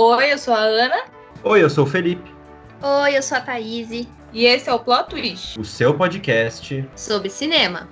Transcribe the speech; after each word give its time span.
Oi, 0.00 0.32
eu 0.32 0.38
sou 0.38 0.54
a 0.54 0.60
Ana. 0.60 1.06
Oi, 1.42 1.60
eu 1.60 1.68
sou 1.68 1.82
o 1.82 1.86
Felipe. 1.88 2.32
Oi, 2.80 3.16
eu 3.16 3.20
sou 3.20 3.36
a 3.36 3.40
Thaís. 3.40 3.90
E 4.32 4.44
esse 4.44 4.70
é 4.70 4.72
o 4.72 4.78
Plot 4.78 5.10
Twist. 5.10 5.58
O 5.58 5.64
seu 5.64 5.92
podcast 5.92 6.88
sobre 6.94 7.28
cinema. 7.28 7.88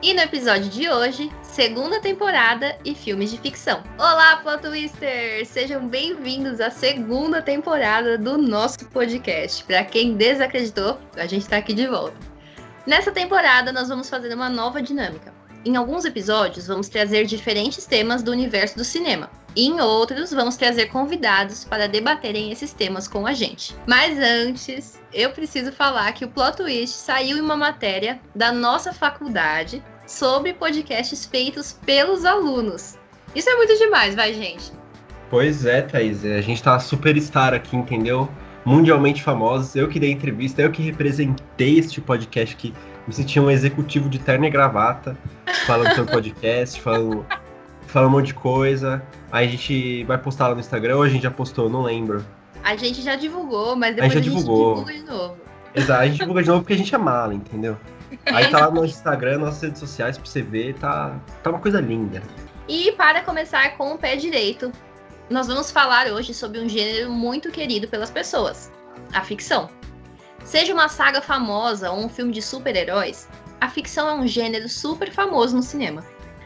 E 0.00 0.14
no 0.14 0.22
episódio 0.22 0.70
de 0.70 0.88
hoje, 0.88 1.30
segunda 1.42 2.00
temporada 2.00 2.78
e 2.86 2.94
filmes 2.94 3.30
de 3.30 3.36
ficção. 3.36 3.82
Olá, 3.98 4.38
Plot 4.38 4.62
Twisters! 4.62 5.46
Sejam 5.48 5.86
bem-vindos 5.86 6.58
à 6.58 6.70
segunda 6.70 7.42
temporada 7.42 8.16
do 8.16 8.38
nosso 8.38 8.86
podcast. 8.86 9.62
Para 9.64 9.84
quem 9.84 10.16
desacreditou, 10.16 10.98
a 11.18 11.26
gente 11.26 11.42
está 11.42 11.58
aqui 11.58 11.74
de 11.74 11.86
volta. 11.86 12.16
Nessa 12.86 13.12
temporada, 13.12 13.70
nós 13.72 13.90
vamos 13.90 14.08
fazer 14.08 14.32
uma 14.32 14.48
nova 14.48 14.80
dinâmica. 14.80 15.34
Em 15.64 15.76
alguns 15.76 16.04
episódios, 16.04 16.66
vamos 16.66 16.88
trazer 16.88 17.24
diferentes 17.24 17.86
temas 17.86 18.20
do 18.20 18.32
universo 18.32 18.76
do 18.76 18.84
cinema. 18.84 19.30
E 19.54 19.66
em 19.66 19.80
outros, 19.80 20.32
vamos 20.32 20.56
trazer 20.56 20.86
convidados 20.86 21.62
para 21.62 21.86
debaterem 21.86 22.50
esses 22.50 22.72
temas 22.72 23.06
com 23.06 23.28
a 23.28 23.32
gente. 23.32 23.76
Mas 23.86 24.18
antes, 24.18 25.00
eu 25.12 25.30
preciso 25.30 25.70
falar 25.70 26.10
que 26.14 26.24
o 26.24 26.28
Plot 26.28 26.56
Twist 26.56 26.96
saiu 26.96 27.36
em 27.36 27.40
uma 27.40 27.56
matéria 27.56 28.20
da 28.34 28.50
nossa 28.50 28.92
faculdade 28.92 29.80
sobre 30.04 30.52
podcasts 30.52 31.26
feitos 31.26 31.78
pelos 31.86 32.24
alunos. 32.24 32.98
Isso 33.32 33.48
é 33.48 33.54
muito 33.54 33.78
demais, 33.78 34.16
vai, 34.16 34.34
gente? 34.34 34.72
Pois 35.30 35.64
é, 35.64 35.82
Thaís. 35.82 36.24
A 36.24 36.40
gente 36.40 36.60
tá 36.60 36.80
superstar 36.80 37.54
aqui, 37.54 37.76
entendeu? 37.76 38.28
Mundialmente 38.64 39.22
famosos. 39.22 39.76
Eu 39.76 39.88
que 39.88 40.00
dei 40.00 40.10
entrevista, 40.10 40.60
eu 40.60 40.72
que 40.72 40.82
representei 40.82 41.78
este 41.78 42.00
podcast 42.00 42.56
aqui 42.56 42.74
me 43.06 43.12
senti 43.12 43.40
um 43.40 43.50
executivo 43.50 44.08
de 44.08 44.18
terno 44.18 44.44
e 44.44 44.50
gravata, 44.50 45.16
falando 45.66 45.94
sobre 45.94 46.12
podcast, 46.12 46.80
falando, 46.80 47.26
falando 47.86 48.08
um 48.08 48.12
monte 48.12 48.26
de 48.26 48.34
coisa. 48.34 49.02
Aí 49.30 49.46
a 49.46 49.50
gente 49.50 50.04
vai 50.04 50.18
postar 50.18 50.48
lá 50.48 50.54
no 50.54 50.60
Instagram, 50.60 50.96
ou 50.96 51.02
a 51.02 51.08
gente 51.08 51.22
já 51.22 51.30
postou, 51.30 51.68
não 51.68 51.82
lembro. 51.82 52.24
A 52.62 52.76
gente 52.76 53.02
já 53.02 53.16
divulgou, 53.16 53.74
mas 53.74 53.94
depois 53.96 54.12
a 54.12 54.14
gente, 54.20 54.28
a 54.28 54.30
gente 54.30 54.44
divulga 54.44 54.92
de 54.92 55.02
novo. 55.02 55.36
Exato, 55.74 56.02
a 56.02 56.06
gente 56.06 56.18
divulga 56.18 56.42
de 56.42 56.48
novo 56.48 56.60
porque 56.60 56.74
a 56.74 56.76
gente 56.76 56.94
é 56.94 56.98
mala, 56.98 57.34
entendeu? 57.34 57.76
Aí 58.26 58.48
tá 58.48 58.60
lá 58.60 58.70
no 58.70 58.82
nosso 58.82 58.94
Instagram, 58.94 59.38
nossas 59.38 59.62
redes 59.62 59.80
sociais 59.80 60.18
pra 60.18 60.26
você 60.26 60.42
ver, 60.42 60.74
tá, 60.74 61.18
tá 61.42 61.50
uma 61.50 61.58
coisa 61.58 61.80
linda. 61.80 62.22
E 62.68 62.92
para 62.92 63.22
começar 63.22 63.76
com 63.76 63.94
o 63.94 63.98
pé 63.98 64.16
direito, 64.16 64.70
nós 65.30 65.46
vamos 65.46 65.70
falar 65.70 66.06
hoje 66.08 66.34
sobre 66.34 66.60
um 66.60 66.68
gênero 66.68 67.10
muito 67.10 67.50
querido 67.50 67.88
pelas 67.88 68.10
pessoas, 68.10 68.70
a 69.12 69.22
ficção. 69.22 69.68
Seja 70.44 70.72
uma 70.72 70.88
saga 70.88 71.20
famosa 71.22 71.90
ou 71.90 71.98
um 71.98 72.08
filme 72.08 72.32
de 72.32 72.42
super-heróis, 72.42 73.28
a 73.60 73.68
ficção 73.68 74.08
é 74.08 74.14
um 74.14 74.26
gênero 74.26 74.68
super 74.68 75.10
famoso 75.10 75.56
no 75.56 75.62
cinema. 75.62 76.04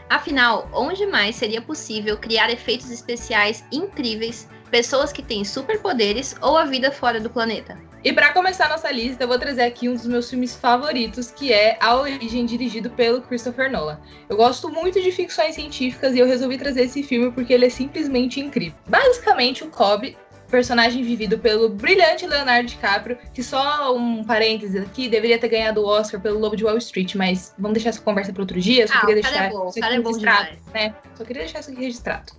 Afinal, 0.09 0.69
onde 0.71 1.05
mais 1.05 1.35
seria 1.35 1.61
possível 1.61 2.17
criar 2.17 2.49
efeitos 2.49 2.89
especiais 2.89 3.65
incríveis, 3.71 4.47
pessoas 4.71 5.11
que 5.11 5.21
têm 5.21 5.43
superpoderes 5.43 6.35
ou 6.41 6.57
a 6.57 6.65
vida 6.65 6.91
fora 6.91 7.19
do 7.19 7.29
planeta? 7.29 7.77
E 8.03 8.13
para 8.13 8.31
começar 8.31 8.69
nossa 8.69 8.89
lista, 8.91 9.23
eu 9.23 9.27
vou 9.27 9.39
trazer 9.39 9.63
aqui 9.63 9.89
um 9.89 9.93
dos 9.95 10.05
meus 10.05 10.29
filmes 10.29 10.55
favoritos, 10.55 11.31
que 11.31 11.51
é 11.51 11.77
A 11.81 11.95
Origem, 11.97 12.45
dirigido 12.45 12.89
pelo 12.91 13.21
Christopher 13.21 13.69
Nolan. 13.69 13.99
Eu 14.29 14.37
gosto 14.37 14.69
muito 14.69 15.01
de 15.01 15.11
ficções 15.11 15.55
científicas 15.55 16.15
e 16.15 16.19
eu 16.19 16.27
resolvi 16.27 16.57
trazer 16.57 16.83
esse 16.83 17.03
filme 17.03 17.31
porque 17.31 17.51
ele 17.51 17.65
é 17.65 17.69
simplesmente 17.69 18.39
incrível. 18.39 18.77
Basicamente, 18.87 19.63
o 19.63 19.69
Cobb 19.69 20.15
personagem 20.49 21.03
vivido 21.03 21.37
pelo 21.37 21.69
brilhante 21.69 22.25
Leonardo 22.25 22.67
DiCaprio, 22.67 23.17
que 23.33 23.43
só 23.43 23.95
um 23.95 24.23
parênteses 24.23 24.81
aqui, 24.81 25.07
deveria 25.07 25.37
ter 25.37 25.49
ganhado 25.49 25.81
o 25.81 25.85
Oscar 25.85 26.19
pelo 26.19 26.39
Lobo 26.39 26.55
de 26.55 26.63
Wall 26.63 26.77
Street, 26.77 27.15
mas 27.15 27.53
vamos 27.57 27.73
deixar 27.75 27.89
essa 27.89 28.01
conversa 28.01 28.31
para 28.31 28.41
outro 28.41 28.59
dia, 28.59 28.87
só 28.87 28.93
ah, 28.95 28.99
queria 29.01 29.15
deixar 29.15 29.45
é 29.45 29.49
bom, 29.49 29.67
isso 29.67 29.83
aqui 29.83 29.93
é 29.93 29.97
registrado, 29.99 30.49
né? 30.73 30.95
Só 31.15 31.23
queria 31.23 31.43
deixar 31.43 31.59
isso 31.59 31.71
aqui 31.71 31.81
registrado. 31.81 32.33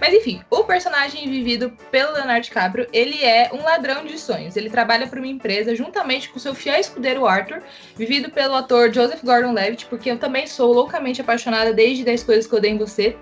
Mas 0.00 0.14
enfim, 0.14 0.40
o 0.50 0.64
personagem 0.64 1.28
vivido 1.28 1.70
pelo 1.90 2.12
Leonardo 2.12 2.44
DiCaprio, 2.44 2.86
ele 2.92 3.24
é 3.24 3.50
um 3.52 3.62
ladrão 3.62 4.04
de 4.04 4.18
sonhos. 4.18 4.56
Ele 4.56 4.70
trabalha 4.70 5.06
para 5.06 5.18
uma 5.18 5.26
empresa 5.26 5.74
juntamente 5.74 6.28
com 6.28 6.38
seu 6.38 6.54
fiel 6.54 6.78
escudeiro 6.78 7.26
Arthur, 7.26 7.62
vivido 7.96 8.30
pelo 8.30 8.54
ator 8.54 8.92
Joseph 8.92 9.22
Gordon-Levitt, 9.22 9.86
porque 9.86 10.10
eu 10.10 10.18
também 10.18 10.46
sou 10.46 10.72
loucamente 10.72 11.20
apaixonada 11.20 11.72
desde 11.72 12.04
10 12.04 12.22
coisas 12.22 12.46
que 12.46 12.54
eu 12.54 12.60
dei 12.60 12.72
em 12.72 12.78
você. 12.78 13.16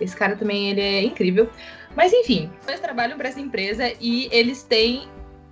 Esse 0.00 0.16
cara 0.16 0.36
também 0.36 0.70
ele 0.70 0.80
é 0.80 1.02
incrível. 1.02 1.50
Mas 1.98 2.12
enfim, 2.12 2.48
eles 2.68 2.78
trabalham 2.78 3.18
para 3.18 3.28
essa 3.28 3.40
empresa 3.40 3.92
e 4.00 4.28
eles 4.30 4.62
têm 4.62 5.08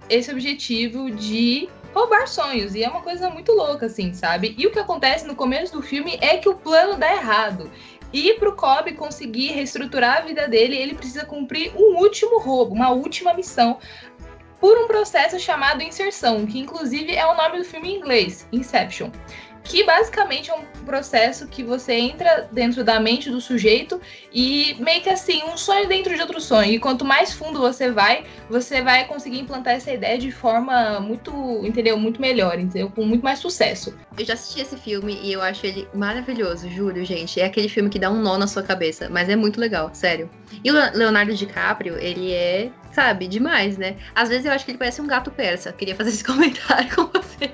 esse 0.09 0.31
objetivo 0.31 1.11
de 1.11 1.69
roubar 1.93 2.29
sonhos. 2.29 2.77
E 2.77 2.85
é 2.85 2.89
uma 2.89 3.03
coisa 3.03 3.29
muito 3.29 3.51
louca, 3.51 3.87
assim, 3.87 4.15
sabe? 4.15 4.55
E 4.57 4.65
o 4.65 4.71
que 4.71 4.79
acontece 4.79 5.27
no 5.27 5.35
começo 5.35 5.73
do 5.73 5.83
filme 5.83 6.17
é 6.21 6.37
que 6.37 6.49
o 6.49 6.55
plano 6.55 6.97
dá 6.97 7.13
errado. 7.13 7.69
E 8.13 8.35
para 8.35 8.49
o 8.49 8.55
Cobb 8.55 8.93
conseguir 8.93 9.55
reestruturar 9.55 10.19
a 10.19 10.21
vida 10.21 10.47
dele, 10.47 10.77
ele 10.77 10.95
precisa 10.95 11.25
cumprir 11.25 11.73
um 11.77 11.97
último 11.97 12.39
roubo, 12.39 12.77
uma 12.77 12.91
última 12.91 13.35
missão, 13.35 13.81
por 14.61 14.79
um 14.79 14.87
processo 14.87 15.41
chamado 15.41 15.83
inserção, 15.83 16.47
que 16.47 16.61
inclusive 16.61 17.13
é 17.13 17.27
o 17.27 17.37
nome 17.37 17.59
do 17.59 17.65
filme 17.65 17.91
em 17.91 17.97
inglês, 17.97 18.47
Inception 18.53 19.11
que 19.69 19.85
basicamente 19.85 20.51
é 20.51 20.55
um 20.55 20.63
processo 20.85 21.47
que 21.49 21.63
você 21.63 21.95
entra 21.95 22.49
dentro 22.53 22.85
da 22.85 23.01
mente 23.01 23.29
do 23.29 23.41
sujeito 23.41 24.01
e 24.33 24.77
meio 24.79 25.03
que 25.03 25.11
assim, 25.11 25.43
um 25.45 25.57
sonho 25.57 25.89
dentro 25.89 26.15
de 26.15 26.21
outro 26.21 26.41
sonho. 26.41 26.73
E 26.73 26.79
quanto 26.79 27.05
mais 27.05 27.33
fundo 27.33 27.59
você 27.59 27.91
vai, 27.91 28.25
você 28.49 28.81
vai 28.81 29.07
conseguir 29.07 29.41
implantar 29.41 29.75
essa 29.75 29.93
ideia 29.93 30.17
de 30.19 30.31
forma 30.31 31.01
muito, 31.01 31.33
entendeu? 31.65 31.99
Muito 31.99 32.21
melhor, 32.21 32.59
entendeu? 32.59 32.91
Com 32.91 33.05
muito 33.05 33.23
mais 33.23 33.41
sucesso. 33.41 33.97
Eu 34.17 34.25
já 34.25 34.35
assisti 34.35 34.61
esse 34.61 34.77
filme 34.77 35.19
e 35.23 35.33
eu 35.33 35.43
acho 35.43 35.67
ele 35.67 35.89
maravilhoso, 35.93 36.71
juro, 36.71 37.05
gente. 37.05 37.41
É 37.41 37.45
aquele 37.45 37.69
filme 37.69 37.91
que 37.91 37.99
dá 37.99 38.11
um 38.11 38.21
nó 38.21 38.39
na 38.39 38.47
sua 38.47 38.63
cabeça, 38.63 39.09
mas 39.11 39.29
é 39.29 39.37
muito 39.37 39.61
legal, 39.61 39.91
sério. 39.93 40.31
E 40.63 40.71
o 40.71 40.75
Leonardo 40.75 41.35
DiCaprio, 41.35 41.99
ele 41.99 42.33
é, 42.33 42.71
sabe, 42.93 43.27
demais, 43.27 43.77
né? 43.77 43.97
Às 44.15 44.29
vezes 44.29 44.47
eu 44.47 44.53
acho 44.53 44.65
que 44.65 44.71
ele 44.71 44.79
parece 44.79 45.03
um 45.03 45.07
gato 45.07 45.31
persa. 45.31 45.73
Queria 45.73 45.95
fazer 45.95 46.11
esse 46.11 46.23
comentário 46.25 46.95
com 46.95 47.07
você. 47.07 47.51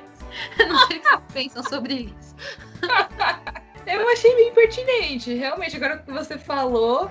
Eu 0.58 0.66
não 0.68 0.86
sei 0.86 0.98
o 0.98 1.00
que 1.00 1.08
vocês 1.08 1.22
pensam 1.32 1.62
sobre 1.62 1.94
isso. 1.94 2.34
eu 3.86 4.08
achei 4.08 4.34
bem 4.36 4.52
pertinente. 4.52 5.34
Realmente, 5.34 5.76
agora 5.76 5.98
que 5.98 6.12
você 6.12 6.38
falou, 6.38 7.10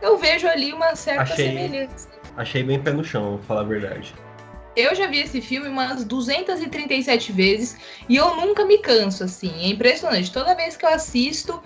eu 0.00 0.18
vejo 0.18 0.46
ali 0.46 0.72
uma 0.72 0.94
certa 0.96 1.22
achei, 1.22 1.48
semelhança. 1.48 2.08
Achei 2.36 2.62
bem 2.62 2.82
pé 2.82 2.92
no 2.92 3.04
chão, 3.04 3.30
vou 3.30 3.38
falar 3.38 3.60
a 3.60 3.64
verdade. 3.64 4.14
Eu 4.74 4.94
já 4.94 5.06
vi 5.06 5.18
esse 5.20 5.40
filme 5.40 5.68
umas 5.68 6.04
237 6.04 7.30
vezes 7.32 7.76
e 8.08 8.16
eu 8.16 8.36
nunca 8.36 8.64
me 8.64 8.78
canso, 8.78 9.22
assim. 9.22 9.52
É 9.64 9.68
impressionante. 9.68 10.32
Toda 10.32 10.54
vez 10.54 10.76
que 10.76 10.86
eu 10.86 10.90
assisto, 10.90 11.62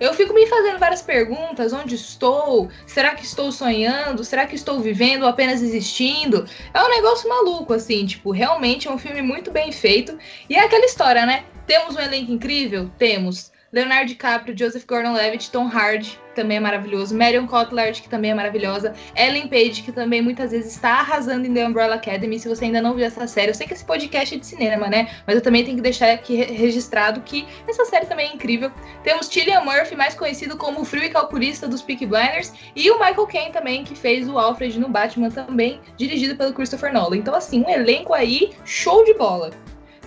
eu 0.00 0.14
fico 0.14 0.32
me 0.32 0.46
fazendo 0.46 0.78
várias 0.78 1.02
perguntas: 1.02 1.72
onde 1.72 1.94
estou? 1.94 2.70
Será 2.86 3.14
que 3.14 3.24
estou 3.24 3.52
sonhando? 3.52 4.24
Será 4.24 4.46
que 4.46 4.54
estou 4.54 4.80
vivendo 4.80 5.22
ou 5.22 5.28
apenas 5.28 5.62
existindo? 5.62 6.46
É 6.72 6.82
um 6.82 6.88
negócio 6.88 7.28
maluco, 7.28 7.74
assim, 7.74 8.06
tipo, 8.06 8.30
realmente 8.30 8.88
é 8.88 8.90
um 8.90 8.98
filme 8.98 9.20
muito 9.20 9.50
bem 9.50 9.70
feito. 9.70 10.18
E 10.48 10.56
é 10.56 10.64
aquela 10.64 10.86
história, 10.86 11.26
né? 11.26 11.44
Temos 11.66 11.94
um 11.94 12.00
elenco 12.00 12.32
incrível? 12.32 12.90
Temos. 12.98 13.52
Leonardo 13.72 14.08
DiCaprio, 14.08 14.58
Joseph 14.58 14.84
Gordon-Levitt, 14.84 15.52
Tom 15.52 15.68
Hardy, 15.68 16.18
também 16.34 16.56
é 16.56 16.60
maravilhoso, 16.60 17.16
Marion 17.16 17.46
Cotillard, 17.46 18.02
que 18.02 18.08
também 18.08 18.32
é 18.32 18.34
maravilhosa, 18.34 18.94
Ellen 19.14 19.46
Page, 19.46 19.82
que 19.82 19.92
também 19.92 20.20
muitas 20.20 20.50
vezes 20.50 20.74
está 20.74 20.94
arrasando 20.94 21.46
em 21.46 21.54
The 21.54 21.66
Umbrella 21.66 21.94
Academy. 21.94 22.40
Se 22.40 22.48
você 22.48 22.64
ainda 22.64 22.82
não 22.82 22.96
viu 22.96 23.04
essa 23.04 23.28
série, 23.28 23.50
eu 23.50 23.54
sei 23.54 23.68
que 23.68 23.74
esse 23.74 23.84
podcast 23.84 24.34
é 24.34 24.38
de 24.38 24.46
cinema, 24.46 24.88
né? 24.88 25.10
Mas 25.24 25.36
eu 25.36 25.42
também 25.42 25.64
tenho 25.64 25.76
que 25.76 25.82
deixar 25.82 26.10
aqui 26.12 26.42
registrado 26.42 27.20
que 27.20 27.46
essa 27.68 27.84
série 27.84 28.06
também 28.06 28.30
é 28.30 28.34
incrível. 28.34 28.72
Temos 29.04 29.28
Cillian 29.28 29.60
Murphy, 29.60 29.94
mais 29.94 30.14
conhecido 30.14 30.56
como 30.56 30.80
o 30.80 30.84
frio 30.84 31.04
e 31.04 31.08
calculista 31.08 31.68
dos 31.68 31.80
Peaky 31.80 32.06
Blinders, 32.06 32.52
e 32.74 32.90
o 32.90 32.98
Michael 32.98 33.26
Caine 33.28 33.52
também, 33.52 33.84
que 33.84 33.94
fez 33.94 34.28
o 34.28 34.36
Alfred 34.36 34.80
no 34.80 34.88
Batman 34.88 35.30
também, 35.30 35.80
dirigido 35.96 36.34
pelo 36.34 36.52
Christopher 36.52 36.92
Nolan. 36.92 37.18
Então, 37.18 37.36
assim, 37.36 37.64
um 37.64 37.70
elenco 37.70 38.12
aí, 38.12 38.50
show 38.64 39.04
de 39.04 39.14
bola. 39.14 39.50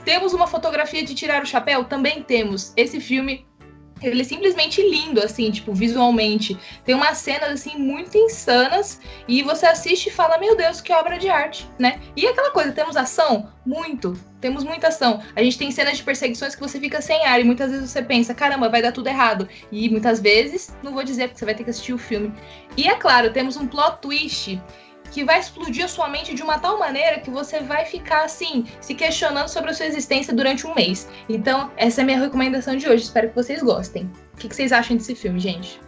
Temos 0.05 0.33
uma 0.33 0.47
fotografia 0.47 1.01
de 1.01 1.15
tirar 1.15 1.41
o 1.41 1.45
chapéu? 1.45 1.85
Também 1.85 2.21
temos. 2.21 2.73
Esse 2.75 2.99
filme 2.99 3.45
ele 4.03 4.21
é 4.21 4.25
simplesmente 4.25 4.81
lindo, 4.81 5.21
assim, 5.21 5.49
tipo, 5.51 5.73
visualmente. 5.73 6.57
Tem 6.83 6.95
umas 6.95 7.17
cenas, 7.17 7.49
assim, 7.49 7.77
muito 7.77 8.17
insanas 8.17 8.99
e 9.27 9.41
você 9.41 9.65
assiste 9.65 10.07
e 10.07 10.11
fala, 10.11 10.37
meu 10.37 10.55
Deus, 10.55 10.81
que 10.81 10.93
obra 10.93 11.17
de 11.17 11.29
arte, 11.29 11.67
né? 11.79 11.99
E 12.15 12.27
aquela 12.27 12.51
coisa, 12.51 12.71
temos 12.71 12.97
ação? 12.97 13.51
Muito. 13.65 14.13
Temos 14.41 14.63
muita 14.63 14.89
ação. 14.89 15.21
A 15.35 15.41
gente 15.41 15.57
tem 15.57 15.71
cenas 15.71 15.97
de 15.97 16.03
perseguições 16.03 16.53
que 16.53 16.61
você 16.61 16.77
fica 16.79 17.01
sem 17.01 17.25
ar 17.25 17.39
e 17.39 17.45
muitas 17.45 17.71
vezes 17.71 17.89
você 17.89 18.01
pensa, 18.01 18.33
caramba, 18.33 18.67
vai 18.67 18.81
dar 18.81 18.91
tudo 18.91 19.07
errado. 19.07 19.47
E 19.71 19.89
muitas 19.89 20.19
vezes, 20.19 20.75
não 20.83 20.93
vou 20.93 21.03
dizer 21.03 21.29
porque 21.29 21.39
você 21.39 21.45
vai 21.45 21.55
ter 21.55 21.63
que 21.63 21.69
assistir 21.69 21.93
o 21.93 21.97
filme. 21.97 22.33
E 22.75 22.89
é 22.89 22.95
claro, 22.95 23.31
temos 23.31 23.55
um 23.55 23.65
plot 23.65 23.99
twist 24.01 24.61
que 25.13 25.23
vai 25.23 25.39
explodir 25.39 25.85
a 25.85 25.87
sua 25.87 26.09
mente 26.09 26.33
de 26.33 26.41
uma 26.41 26.57
tal 26.57 26.79
maneira 26.79 27.19
que 27.19 27.29
você 27.29 27.59
vai 27.59 27.85
ficar 27.85 28.25
assim, 28.25 28.65
se 28.81 28.95
questionando 28.95 29.47
sobre 29.47 29.69
a 29.69 29.73
sua 29.73 29.85
existência 29.85 30.33
durante 30.33 30.65
um 30.65 30.73
mês. 30.73 31.07
Então, 31.29 31.71
essa 31.77 32.01
é 32.01 32.03
a 32.03 32.05
minha 32.05 32.19
recomendação 32.19 32.75
de 32.75 32.89
hoje. 32.89 33.03
Espero 33.03 33.29
que 33.29 33.35
vocês 33.35 33.61
gostem. 33.61 34.11
O 34.33 34.37
que 34.37 34.53
vocês 34.53 34.71
acham 34.71 34.97
desse 34.97 35.13
filme, 35.13 35.39
gente? 35.39 35.79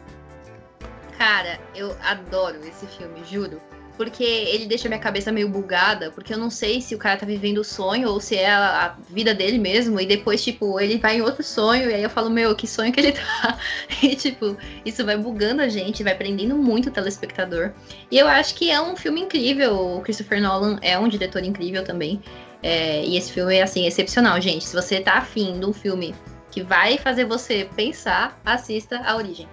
Cara, 1.18 1.60
eu 1.74 1.98
adoro 2.04 2.58
esse 2.68 2.86
filme, 2.86 3.24
juro. 3.26 3.60
Porque 3.98 4.24
ele 4.24 4.66
deixa 4.66 4.88
minha 4.88 5.00
cabeça 5.00 5.32
meio 5.32 5.48
bugada, 5.48 6.12
porque 6.12 6.34
eu 6.34 6.38
não 6.38 6.50
sei 6.50 6.82
se 6.82 6.94
o 6.94 6.98
cara 6.98 7.18
tá 7.18 7.26
vivendo 7.26 7.60
o 7.60 7.64
sonho 7.64 8.10
ou 8.10 8.20
se 8.20 8.36
é 8.36 8.50
a, 8.50 8.86
a 8.86 8.90
vida 9.10 9.34
dele 9.34 9.58
mesmo, 9.58 10.00
e 10.00 10.06
depois, 10.06 10.44
tipo, 10.44 10.80
ele 10.80 10.98
vai 10.98 11.18
em 11.18 11.22
outro 11.22 11.44
sonho, 11.44 11.90
e 11.90 11.94
aí 11.94 12.04
eu 12.04 12.10
falo, 12.10 12.30
meu, 12.30 12.56
que 12.56 12.68
sonho 12.68 12.92
que 12.92 13.00
ele 13.00 13.12
tá. 13.14 13.58
E, 14.04 14.16
tipo, 14.16 14.58
isso 14.86 15.04
vai 15.06 15.18
bugando 15.18 15.62
a 15.62 15.70
gente, 15.70 16.04
vai 16.04 16.16
prendendo 16.16 16.56
muito 16.58 16.90
o 16.90 16.92
telespectador. 16.92 17.72
E 18.12 18.18
eu 18.18 18.28
acho 18.28 18.54
que 18.56 18.70
é 18.70 18.80
um 18.80 18.96
filme 18.96 19.22
incrível. 19.22 19.98
O 19.98 20.02
Christopher 20.02 20.42
Nolan 20.42 20.78
é 20.82 21.00
um 21.00 21.08
diretor 21.08 21.44
incrível 21.44 21.84
também. 21.84 22.22
É, 22.62 23.04
e 23.04 23.18
esse 23.18 23.32
filme 23.32 23.56
é, 23.56 23.64
assim, 23.64 23.88
excepcional, 23.88 24.40
gente. 24.42 24.66
Se 24.66 24.76
você 24.76 25.00
tá 25.00 25.14
afim 25.14 25.60
de 25.60 25.66
um 25.66 25.74
filme 25.74 26.14
que 26.52 26.62
vai 26.62 26.98
fazer 26.98 27.26
você 27.26 27.68
pensar, 27.76 28.40
assista 28.46 29.00
A 29.00 29.16
Origem 29.16 29.48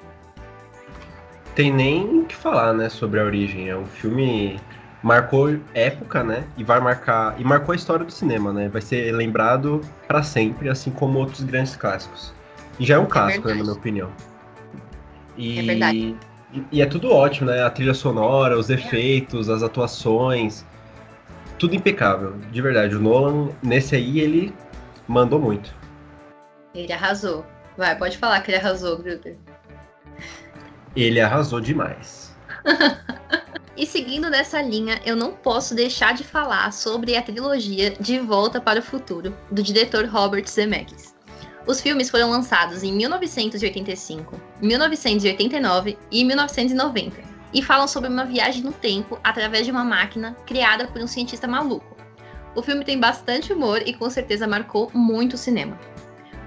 tem 1.54 1.72
nem 1.72 2.20
o 2.20 2.24
que 2.24 2.34
falar, 2.34 2.72
né, 2.72 2.88
sobre 2.88 3.20
a 3.20 3.24
origem. 3.24 3.68
É 3.68 3.76
um 3.76 3.86
filme 3.86 4.58
marcou 5.02 5.58
época, 5.74 6.22
né? 6.22 6.44
E 6.56 6.62
vai 6.62 6.80
marcar 6.80 7.38
e 7.40 7.44
marcou 7.44 7.72
a 7.72 7.76
história 7.76 8.04
do 8.04 8.12
cinema, 8.12 8.52
né? 8.52 8.68
Vai 8.68 8.80
ser 8.80 9.12
lembrado 9.12 9.80
para 10.06 10.22
sempre, 10.22 10.68
assim 10.68 10.90
como 10.90 11.18
outros 11.18 11.42
grandes 11.42 11.76
clássicos. 11.76 12.32
E 12.78 12.86
já 12.86 12.94
é 12.94 12.98
um 12.98 13.04
é 13.04 13.06
clássico, 13.06 13.48
né, 13.48 13.54
na 13.54 13.62
minha 13.62 13.74
opinião. 13.74 14.10
E, 15.36 15.58
é 15.58 15.62
verdade. 15.62 16.16
E, 16.52 16.64
e 16.72 16.82
é 16.82 16.86
tudo 16.86 17.10
ótimo, 17.12 17.50
né? 17.50 17.62
A 17.62 17.70
trilha 17.70 17.94
sonora, 17.94 18.56
os 18.56 18.70
efeitos, 18.70 19.48
as 19.48 19.62
atuações, 19.62 20.64
tudo 21.58 21.74
impecável, 21.74 22.34
de 22.50 22.62
verdade. 22.62 22.94
O 22.94 23.00
Nolan 23.00 23.50
nesse 23.62 23.96
aí 23.96 24.20
ele 24.20 24.54
mandou 25.08 25.38
muito. 25.38 25.74
Ele 26.74 26.92
arrasou. 26.92 27.44
Vai, 27.76 27.96
pode 27.96 28.18
falar 28.18 28.40
que 28.40 28.50
ele 28.50 28.58
arrasou, 28.58 28.98
Gruder. 28.98 29.36
Ele 30.94 31.20
arrasou 31.20 31.60
demais. 31.60 32.34
e 33.76 33.86
seguindo 33.86 34.28
nessa 34.28 34.60
linha, 34.60 35.00
eu 35.04 35.16
não 35.16 35.32
posso 35.32 35.74
deixar 35.74 36.14
de 36.14 36.22
falar 36.22 36.72
sobre 36.72 37.16
a 37.16 37.22
trilogia 37.22 37.90
De 37.98 38.18
Volta 38.18 38.60
para 38.60 38.80
o 38.80 38.82
Futuro, 38.82 39.34
do 39.50 39.62
diretor 39.62 40.06
Robert 40.06 40.46
Zemeckis. 40.46 41.14
Os 41.66 41.80
filmes 41.80 42.10
foram 42.10 42.30
lançados 42.30 42.82
em 42.82 42.92
1985, 42.92 44.40
1989 44.60 45.96
e 46.10 46.24
1990 46.24 47.22
e 47.54 47.62
falam 47.62 47.86
sobre 47.86 48.08
uma 48.08 48.24
viagem 48.24 48.62
no 48.62 48.72
tempo 48.72 49.18
através 49.22 49.64
de 49.64 49.70
uma 49.70 49.84
máquina 49.84 50.36
criada 50.46 50.86
por 50.88 51.00
um 51.00 51.06
cientista 51.06 51.46
maluco. 51.46 51.96
O 52.54 52.62
filme 52.62 52.84
tem 52.84 52.98
bastante 52.98 53.52
humor 53.52 53.82
e 53.86 53.94
com 53.94 54.10
certeza 54.10 54.46
marcou 54.46 54.90
muito 54.92 55.34
o 55.34 55.38
cinema. 55.38 55.78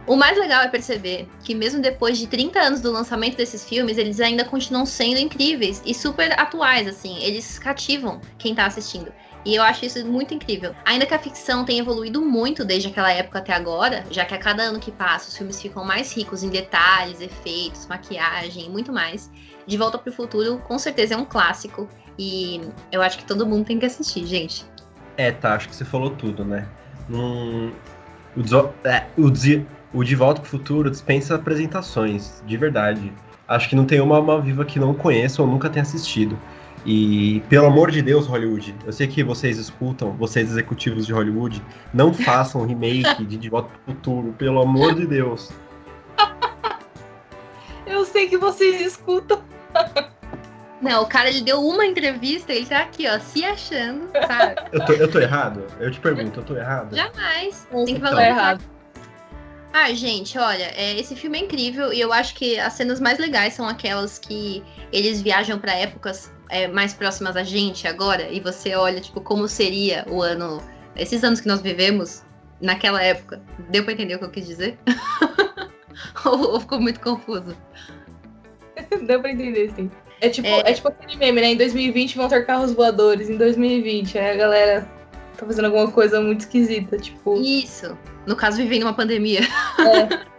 O 0.08 0.16
mais 0.16 0.38
legal 0.38 0.62
é 0.62 0.68
perceber 0.68 1.28
que, 1.44 1.56
mesmo 1.56 1.82
depois 1.82 2.18
de 2.18 2.28
30 2.28 2.60
anos 2.60 2.82
do 2.82 2.92
lançamento 2.92 3.38
desses 3.38 3.68
filmes, 3.68 3.98
eles 3.98 4.20
ainda 4.20 4.46
continuam 4.46 4.86
sendo 4.86 5.20
incríveis 5.20 5.82
e 5.84 5.96
super 5.96 6.40
atuais, 6.40 6.88
assim. 6.88 7.18
Eles 7.24 7.58
cativam 7.58 8.22
quem 8.38 8.54
tá 8.54 8.68
assistindo. 8.68 9.12
E 9.44 9.56
eu 9.56 9.64
acho 9.64 9.86
isso 9.86 10.06
muito 10.06 10.34
incrível. 10.34 10.76
Ainda 10.86 11.06
que 11.06 11.14
a 11.14 11.20
ficção 11.20 11.66
tenha 11.66 11.80
evoluído 11.80 12.22
muito 12.22 12.64
desde 12.64 12.90
aquela 12.90 13.12
época 13.12 13.40
até 13.40 13.54
agora, 13.54 14.04
já 14.12 14.26
que 14.26 14.34
a 14.34 14.38
cada 14.40 14.64
ano 14.64 14.80
que 14.80 14.92
passa 14.92 15.30
os 15.30 15.38
filmes 15.38 15.62
ficam 15.62 15.84
mais 15.84 16.16
ricos 16.16 16.44
em 16.44 16.50
detalhes, 16.50 17.22
efeitos, 17.22 17.88
maquiagem 17.88 18.66
e 18.66 18.70
muito 18.70 18.92
mais. 18.92 19.32
De 19.66 19.78
Volta 19.78 19.98
para 19.98 20.10
o 20.10 20.14
Futuro, 20.14 20.60
com 20.68 20.78
certeza 20.78 21.16
é 21.16 21.18
um 21.18 21.26
clássico. 21.26 21.88
E 22.18 22.62
eu 22.92 23.02
acho 23.02 23.18
que 23.18 23.26
todo 23.26 23.46
mundo 23.46 23.66
tem 23.66 23.80
que 23.80 23.86
assistir, 23.86 24.26
gente. 24.26 24.66
É, 25.18 25.32
tá, 25.32 25.54
acho 25.54 25.70
que 25.70 25.76
você 25.76 25.86
falou 25.86 26.12
tudo, 26.12 26.44
né? 26.44 26.68
Hum, 27.10 27.72
o, 28.36 28.42
deso... 28.42 28.74
é, 28.84 29.06
o, 29.18 29.30
o 29.96 30.04
De 30.04 30.14
Volta 30.14 30.42
pro 30.42 30.50
Futuro 30.50 30.92
dispensa 30.92 31.36
apresentações, 31.36 32.44
de 32.46 32.58
verdade. 32.58 33.14
Acho 33.48 33.70
que 33.70 33.76
não 33.78 33.86
tem 33.86 34.02
uma 34.02 34.18
alma 34.18 34.42
viva 34.42 34.66
que 34.66 34.78
não 34.78 34.94
conheça 34.94 35.42
ou 35.42 35.48
nunca 35.48 35.70
tenha 35.70 35.84
assistido. 35.84 36.38
E, 36.86 37.42
pelo 37.48 37.68
amor 37.68 37.90
de 37.92 38.02
Deus, 38.02 38.28
Hollywood, 38.28 38.76
eu 38.86 38.92
sei 38.92 39.08
que 39.08 39.24
vocês 39.24 39.58
escutam, 39.58 40.12
vocês 40.12 40.52
executivos 40.52 41.06
de 41.06 41.14
Hollywood, 41.14 41.64
não 41.94 42.14
façam 42.14 42.62
um 42.62 42.66
remake 42.66 43.24
de 43.24 43.38
De 43.38 43.50
Volta 43.50 43.70
pro 43.70 43.96
Futuro, 43.96 44.34
pelo 44.38 44.62
amor 44.62 44.96
de 44.96 45.08
Deus. 45.08 45.52
Eu 47.88 48.04
sei 48.04 48.28
que 48.28 48.38
vocês 48.38 48.82
escutam. 48.82 49.42
Não, 50.82 51.04
o 51.04 51.08
cara 51.08 51.30
ele 51.30 51.42
deu 51.42 51.66
uma 51.66 51.86
entrevista, 51.86 52.52
ele 52.52 52.66
tá 52.66 52.80
aqui, 52.82 53.08
ó, 53.08 53.18
se 53.18 53.44
achando, 53.46 54.10
sabe? 54.28 54.56
eu, 54.74 54.86
tô, 54.86 54.94
eu 54.94 55.10
tô 55.10 55.20
errado? 55.20 55.64
Eu 55.80 55.90
te 55.90 56.00
pergunto, 56.00 56.42
eu 56.42 56.44
tô 56.44 56.56
errado? 56.56 56.94
Jamais. 56.94 57.66
Tem 57.72 57.86
que 57.86 57.92
então. 57.94 58.02
valorizar. 58.02 58.30
errado. 58.30 58.75
Ah, 59.78 59.94
gente, 59.94 60.38
olha, 60.38 60.72
é, 60.74 60.98
esse 60.98 61.18
filme 61.18 61.38
é 61.38 61.42
incrível 61.42 61.92
e 61.92 62.00
eu 62.00 62.14
acho 62.14 62.34
que 62.36 62.58
as 62.58 62.72
cenas 62.72 63.02
mais 63.02 63.20
legais 63.20 63.56
são 63.56 63.68
aquelas 63.68 64.18
que 64.18 64.64
eles 64.90 65.22
viajam 65.22 65.60
para 65.60 65.74
épocas 65.74 66.32
é, 66.50 66.66
mais 66.66 66.94
próximas 66.94 67.36
a 67.36 67.44
gente 67.44 67.86
agora 67.86 68.30
e 68.32 68.40
você 68.40 68.74
olha, 68.74 69.02
tipo, 69.02 69.20
como 69.20 69.50
seria 69.50 70.06
o 70.10 70.22
ano, 70.22 70.64
esses 70.96 71.26
anos 71.26 71.42
que 71.42 71.48
nós 71.50 71.60
vivemos 71.60 72.24
naquela 72.62 73.04
época. 73.04 73.42
Deu 73.70 73.84
para 73.84 73.92
entender 73.92 74.16
o 74.16 74.20
que 74.20 74.24
eu 74.24 74.32
quis 74.32 74.48
dizer? 74.48 74.80
ou, 76.24 76.54
ou, 76.54 76.60
ficou 76.62 76.80
muito 76.80 77.02
confuso? 77.02 77.54
Deu 79.06 79.20
pra 79.20 79.30
entender, 79.30 79.74
sim. 79.76 79.92
É 80.22 80.30
tipo, 80.30 80.48
é... 80.48 80.60
é 80.62 80.74
tipo 80.74 80.88
aquele 80.88 81.18
meme, 81.18 81.42
né? 81.42 81.48
Em 81.48 81.58
2020 81.58 82.16
vão 82.16 82.30
ter 82.30 82.46
carros 82.46 82.72
voadores, 82.72 83.30
em 83.30 83.36
2020. 83.36 84.18
Aí 84.20 84.32
a 84.32 84.36
galera 84.36 84.95
tá 85.36 85.46
fazendo 85.46 85.66
alguma 85.66 85.92
coisa 85.92 86.22
muito 86.22 86.42
esquisita, 86.42 86.98
tipo. 86.98 87.36
Isso. 87.42 87.98
No 88.26 88.36
caso, 88.36 88.58
vivendo 88.58 88.84
uma 88.84 88.94
pandemia. 88.94 89.42
É. 89.80 90.36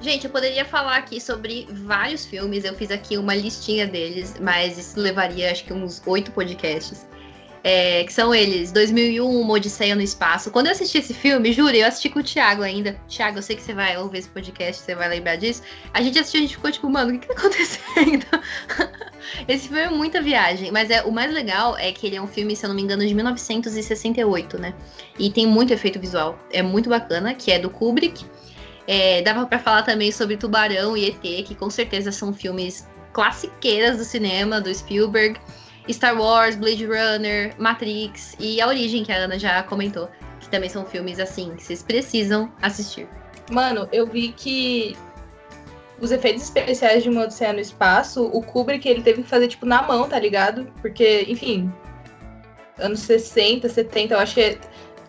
Gente, 0.00 0.26
eu 0.26 0.30
poderia 0.30 0.64
falar 0.64 0.96
aqui 0.96 1.20
sobre 1.20 1.66
vários 1.70 2.24
filmes. 2.24 2.64
Eu 2.64 2.74
fiz 2.74 2.90
aqui 2.90 3.16
uma 3.16 3.34
listinha 3.34 3.86
deles, 3.86 4.36
mas 4.40 4.78
isso 4.78 4.98
levaria 4.98 5.50
acho 5.50 5.64
que 5.64 5.72
uns 5.72 6.00
oito 6.06 6.30
podcasts. 6.30 7.06
É, 7.70 8.02
que 8.02 8.14
são 8.14 8.34
eles, 8.34 8.72
2001, 8.72 9.28
Uma 9.28 9.52
Odisseia 9.52 9.94
no 9.94 10.00
Espaço. 10.00 10.50
Quando 10.50 10.68
eu 10.68 10.72
assisti 10.72 10.96
esse 10.96 11.12
filme, 11.12 11.52
juro, 11.52 11.76
eu 11.76 11.86
assisti 11.86 12.08
com 12.08 12.20
o 12.20 12.22
Thiago 12.22 12.62
ainda. 12.62 12.98
Thiago, 13.06 13.36
eu 13.36 13.42
sei 13.42 13.56
que 13.56 13.62
você 13.62 13.74
vai 13.74 13.94
ouvir 13.98 14.20
esse 14.20 14.28
podcast, 14.30 14.82
você 14.82 14.94
vai 14.94 15.06
lembrar 15.06 15.36
disso. 15.36 15.62
A 15.92 16.00
gente 16.00 16.18
assistiu, 16.18 16.38
a 16.38 16.42
gente 16.44 16.56
ficou 16.56 16.72
tipo, 16.72 16.88
mano, 16.88 17.14
o 17.14 17.18
que, 17.18 17.28
tá 17.28 17.34
acontecendo? 17.36 18.24
esse 19.46 19.68
filme 19.68 19.82
é 19.82 19.90
muita 19.90 20.22
viagem, 20.22 20.72
mas 20.72 20.88
é 20.88 21.02
o 21.02 21.12
mais 21.12 21.30
legal 21.30 21.76
é 21.76 21.92
que 21.92 22.06
ele 22.06 22.16
é 22.16 22.22
um 22.22 22.26
filme, 22.26 22.56
se 22.56 22.64
eu 22.64 22.68
não 22.68 22.74
me 22.74 22.80
engano, 22.80 23.06
de 23.06 23.12
1968, 23.12 24.58
né? 24.58 24.72
E 25.18 25.28
tem 25.28 25.46
muito 25.46 25.70
efeito 25.70 26.00
visual. 26.00 26.38
É 26.50 26.62
muito 26.62 26.88
bacana, 26.88 27.34
que 27.34 27.52
é 27.52 27.58
do 27.58 27.68
Kubrick. 27.68 28.24
É, 28.86 29.20
dava 29.20 29.44
para 29.44 29.58
falar 29.58 29.82
também 29.82 30.10
sobre 30.10 30.38
Tubarão 30.38 30.96
e 30.96 31.10
ET, 31.10 31.20
que 31.20 31.54
com 31.54 31.68
certeza 31.68 32.12
são 32.12 32.32
filmes 32.32 32.88
classiqueiras 33.12 33.98
do 33.98 34.04
cinema, 34.06 34.58
do 34.58 34.74
Spielberg. 34.74 35.38
Star 35.92 36.18
Wars, 36.20 36.56
Blade 36.56 36.86
Runner, 36.86 37.54
Matrix 37.58 38.36
e 38.38 38.60
A 38.60 38.66
Origem, 38.66 39.04
que 39.04 39.12
a 39.12 39.16
Ana 39.16 39.38
já 39.38 39.62
comentou. 39.62 40.08
Que 40.40 40.48
também 40.48 40.68
são 40.68 40.84
filmes 40.84 41.18
assim, 41.18 41.54
que 41.56 41.62
vocês 41.62 41.82
precisam 41.82 42.52
assistir. 42.62 43.08
Mano, 43.50 43.88
eu 43.92 44.06
vi 44.06 44.28
que 44.28 44.96
os 46.00 46.12
efeitos 46.12 46.44
especiais 46.44 47.02
de 47.02 47.08
Uma 47.08 47.24
Odisseia 47.24 47.52
no 47.52 47.60
Espaço, 47.60 48.26
o 48.26 48.42
Kubrick 48.42 48.88
ele 48.88 49.02
teve 49.02 49.22
que 49.22 49.28
fazer 49.28 49.48
tipo 49.48 49.66
na 49.66 49.82
mão, 49.82 50.08
tá 50.08 50.18
ligado? 50.18 50.70
Porque, 50.80 51.26
enfim, 51.28 51.72
anos 52.78 53.00
60, 53.00 53.68
70, 53.68 54.14
eu 54.14 54.18
acho 54.18 54.34
que 54.34 54.40
é... 54.40 54.58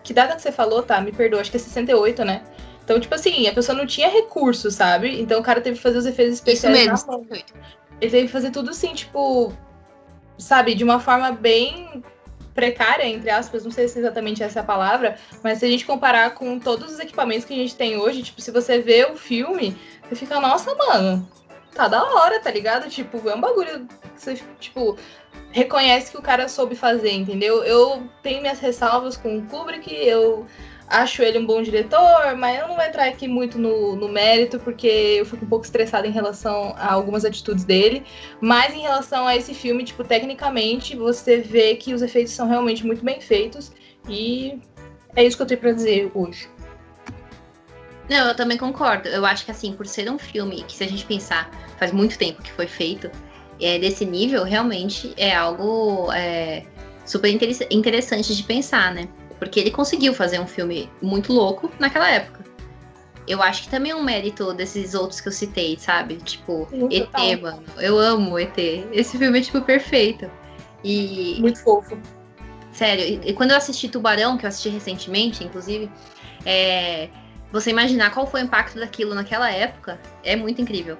Que 0.02 0.14
data 0.14 0.34
que 0.34 0.42
você 0.42 0.50
falou, 0.50 0.82
tá? 0.82 1.00
Me 1.00 1.12
perdoa, 1.12 1.42
acho 1.42 1.50
que 1.50 1.58
é 1.58 1.60
68, 1.60 2.24
né? 2.24 2.42
Então, 2.82 2.98
tipo 2.98 3.14
assim, 3.14 3.46
a 3.46 3.52
pessoa 3.52 3.76
não 3.76 3.86
tinha 3.86 4.08
recurso, 4.08 4.70
sabe? 4.70 5.20
Então 5.20 5.38
o 5.38 5.42
cara 5.42 5.60
teve 5.60 5.76
que 5.76 5.82
fazer 5.82 5.98
os 5.98 6.06
efeitos 6.06 6.34
especiais 6.34 6.76
Isso 6.76 6.90
mesmo, 6.90 7.06
na 7.06 7.18
mão. 7.18 7.26
Ele 8.00 8.10
teve 8.10 8.26
que 8.26 8.32
fazer 8.32 8.50
tudo 8.50 8.70
assim, 8.70 8.94
tipo, 8.94 9.52
sabe, 10.40 10.74
de 10.74 10.84
uma 10.84 10.98
forma 10.98 11.32
bem 11.32 12.02
precária, 12.54 13.06
entre 13.06 13.30
aspas, 13.30 13.64
não 13.64 13.70
sei 13.70 13.88
se 13.88 13.98
exatamente 13.98 14.42
essa 14.42 14.58
é 14.58 14.62
a 14.62 14.64
palavra, 14.64 15.16
mas 15.42 15.58
se 15.58 15.64
a 15.64 15.68
gente 15.68 15.86
comparar 15.86 16.34
com 16.34 16.58
todos 16.58 16.92
os 16.92 16.98
equipamentos 16.98 17.44
que 17.44 17.54
a 17.54 17.56
gente 17.56 17.76
tem 17.76 17.96
hoje, 17.96 18.22
tipo, 18.22 18.40
se 18.40 18.50
você 18.50 18.80
vê 18.80 19.04
o 19.04 19.16
filme, 19.16 19.76
você 20.08 20.16
fica, 20.16 20.40
nossa, 20.40 20.74
mano, 20.74 21.26
tá 21.74 21.88
da 21.88 22.02
hora, 22.02 22.40
tá 22.40 22.50
ligado? 22.50 22.88
Tipo, 22.88 23.28
é 23.28 23.34
um 23.34 23.40
bagulho 23.40 23.86
que 23.86 24.20
você, 24.20 24.40
tipo, 24.58 24.96
reconhece 25.50 26.10
que 26.10 26.18
o 26.18 26.22
cara 26.22 26.48
soube 26.48 26.74
fazer, 26.74 27.12
entendeu? 27.12 27.62
Eu 27.64 28.08
tenho 28.22 28.40
minhas 28.40 28.58
ressalvas 28.58 29.16
com 29.16 29.38
o 29.38 29.46
Kubrick, 29.46 29.92
eu 29.94 30.46
acho 30.90 31.22
ele 31.22 31.38
um 31.38 31.46
bom 31.46 31.62
diretor, 31.62 32.36
mas 32.36 32.58
eu 32.58 32.66
não 32.66 32.74
vou 32.74 32.84
entrar 32.84 33.06
aqui 33.06 33.28
muito 33.28 33.58
no, 33.58 33.94
no 33.94 34.08
mérito, 34.08 34.58
porque 34.58 34.88
eu 35.18 35.24
fico 35.24 35.44
um 35.44 35.48
pouco 35.48 35.64
estressada 35.64 36.06
em 36.06 36.10
relação 36.10 36.74
a 36.76 36.92
algumas 36.92 37.24
atitudes 37.24 37.64
dele. 37.64 38.02
Mas 38.40 38.74
em 38.74 38.80
relação 38.80 39.26
a 39.26 39.36
esse 39.36 39.54
filme, 39.54 39.84
tipo, 39.84 40.02
tecnicamente, 40.02 40.96
você 40.96 41.38
vê 41.38 41.76
que 41.76 41.94
os 41.94 42.02
efeitos 42.02 42.32
são 42.32 42.48
realmente 42.48 42.84
muito 42.84 43.04
bem 43.04 43.20
feitos. 43.20 43.72
E 44.08 44.58
é 45.14 45.24
isso 45.24 45.36
que 45.36 45.42
eu 45.44 45.46
tenho 45.46 45.60
pra 45.60 45.72
dizer 45.72 46.10
hoje. 46.12 46.48
Não, 48.08 48.26
eu 48.26 48.34
também 48.34 48.58
concordo. 48.58 49.08
Eu 49.08 49.24
acho 49.24 49.44
que 49.44 49.52
assim, 49.52 49.72
por 49.72 49.86
ser 49.86 50.10
um 50.10 50.18
filme 50.18 50.64
que 50.64 50.72
se 50.72 50.82
a 50.82 50.88
gente 50.88 51.06
pensar, 51.06 51.48
faz 51.78 51.92
muito 51.92 52.18
tempo 52.18 52.42
que 52.42 52.50
foi 52.50 52.66
feito, 52.66 53.08
é, 53.60 53.78
desse 53.78 54.04
nível, 54.04 54.42
realmente 54.42 55.14
é 55.16 55.32
algo 55.32 56.10
é, 56.12 56.64
super 57.04 57.28
interessante 57.28 58.34
de 58.34 58.42
pensar, 58.42 58.92
né? 58.92 59.08
Porque 59.40 59.58
ele 59.58 59.72
conseguiu 59.72 60.14
fazer 60.14 60.38
um 60.38 60.46
filme 60.46 60.88
muito 61.02 61.32
louco 61.32 61.72
naquela 61.80 62.08
época. 62.08 62.44
eu 63.26 63.42
acho 63.42 63.62
que 63.64 63.68
também 63.68 63.90
é 63.90 63.96
um 63.96 64.02
mérito 64.04 64.52
desses 64.54 64.94
outros 64.94 65.20
que 65.20 65.28
eu 65.28 65.32
citei, 65.32 65.76
sabe? 65.78 66.16
Tipo, 66.16 66.68
Sim, 66.70 66.88
ET, 66.90 67.06
total. 67.06 67.40
mano. 67.40 67.64
Eu 67.78 67.98
amo 67.98 68.38
ET. 68.38 68.56
Esse 68.92 69.18
filme 69.18 69.38
é, 69.38 69.42
tipo, 69.42 69.60
perfeito. 69.62 70.30
E, 70.84 71.38
Muito 71.40 71.62
fofo. 71.62 71.98
sério, 72.72 73.04
e, 73.04 73.30
e 73.30 73.32
quando 73.32 73.50
eu 73.50 73.56
assisti 73.56 73.88
Tubarão, 73.88 74.36
que 74.38 74.44
eu 74.46 74.48
assisti 74.48 74.68
recentemente, 74.68 75.44
inclusive, 75.44 75.90
é, 76.44 77.08
você 77.52 77.70
imaginar 77.70 78.10
qual 78.12 78.26
foi 78.26 78.42
o 78.42 78.44
impacto 78.44 78.78
daquilo 78.78 79.14
naquela 79.14 79.50
época 79.50 79.98
é 80.22 80.36
muito 80.36 80.60
incrível. 80.62 80.96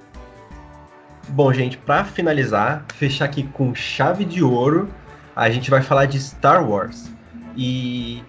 Bom, 1.29 1.51
gente, 1.53 1.77
pra 1.77 2.03
finalizar, 2.03 2.85
fechar 2.95 3.25
aqui 3.25 3.43
com 3.43 3.73
chave 3.73 4.25
de 4.25 4.43
ouro, 4.43 4.89
a 5.35 5.49
gente 5.49 5.69
vai 5.69 5.81
falar 5.81 6.05
de 6.05 6.19
Star 6.19 6.67
Wars. 6.67 7.11
E 7.55 8.23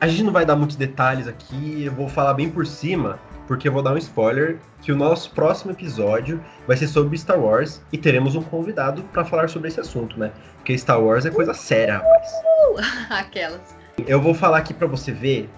a 0.00 0.06
gente 0.06 0.22
não 0.22 0.32
vai 0.32 0.44
dar 0.44 0.56
muitos 0.56 0.76
detalhes 0.76 1.26
aqui, 1.26 1.84
eu 1.84 1.92
vou 1.92 2.08
falar 2.08 2.34
bem 2.34 2.50
por 2.50 2.66
cima, 2.66 3.18
porque 3.46 3.68
eu 3.68 3.72
vou 3.72 3.82
dar 3.82 3.92
um 3.92 3.98
spoiler 3.98 4.58
que 4.82 4.92
o 4.92 4.96
nosso 4.96 5.30
próximo 5.32 5.72
episódio 5.72 6.42
vai 6.66 6.76
ser 6.76 6.86
sobre 6.86 7.16
Star 7.16 7.38
Wars 7.38 7.82
e 7.92 7.98
teremos 7.98 8.36
um 8.36 8.42
convidado 8.42 9.02
pra 9.04 9.24
falar 9.24 9.48
sobre 9.48 9.68
esse 9.68 9.80
assunto, 9.80 10.18
né? 10.18 10.30
Porque 10.56 10.76
Star 10.76 11.02
Wars 11.02 11.24
é 11.24 11.30
coisa 11.30 11.54
séria, 11.54 11.94
rapaz. 11.94 12.28
Aquelas. 13.10 13.76
Eu 14.06 14.20
vou 14.20 14.34
falar 14.34 14.58
aqui 14.58 14.72
pra 14.72 14.86
você 14.86 15.10
ver, 15.10 15.48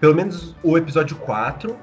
pelo 0.00 0.14
menos 0.14 0.54
o 0.62 0.76
episódio 0.76 1.16
4. 1.16 1.76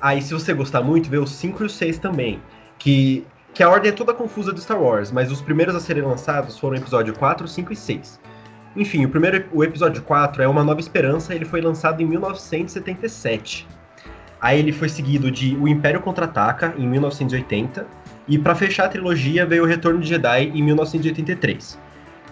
Aí, 0.00 0.22
se 0.22 0.32
você 0.32 0.54
gostar 0.54 0.82
muito, 0.82 1.10
vê 1.10 1.18
o 1.18 1.26
5 1.26 1.62
e 1.62 1.66
o 1.66 1.68
6 1.68 1.98
também. 1.98 2.40
Que, 2.78 3.26
que 3.52 3.62
a 3.62 3.68
ordem 3.68 3.90
é 3.90 3.94
toda 3.94 4.14
confusa 4.14 4.52
do 4.52 4.60
Star 4.60 4.80
Wars, 4.80 5.10
mas 5.10 5.30
os 5.32 5.42
primeiros 5.42 5.74
a 5.74 5.80
serem 5.80 6.02
lançados 6.02 6.58
foram 6.58 6.76
o 6.76 6.78
episódio 6.78 7.14
4, 7.14 7.48
5 7.48 7.72
e 7.72 7.76
6. 7.76 8.20
Enfim, 8.76 9.04
o 9.04 9.08
primeiro, 9.08 9.44
o 9.52 9.64
episódio 9.64 10.02
4 10.02 10.42
é 10.42 10.48
Uma 10.48 10.62
Nova 10.62 10.80
Esperança, 10.80 11.34
ele 11.34 11.44
foi 11.44 11.60
lançado 11.60 12.00
em 12.00 12.06
1977. 12.06 13.66
Aí 14.40 14.58
ele 14.58 14.72
foi 14.72 14.88
seguido 14.88 15.30
de 15.30 15.56
O 15.56 15.68
Império 15.68 16.00
Contra-Ataca, 16.00 16.74
em 16.78 16.86
1980. 16.86 17.86
E 18.28 18.38
pra 18.38 18.54
fechar 18.54 18.84
a 18.84 18.88
trilogia 18.88 19.44
veio 19.44 19.64
o 19.64 19.66
Retorno 19.66 20.00
de 20.00 20.08
Jedi, 20.08 20.52
em 20.54 20.62
1983. 20.62 21.78